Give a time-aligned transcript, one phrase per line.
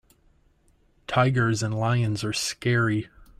[1.05, 3.07] Tigers and lions are scary.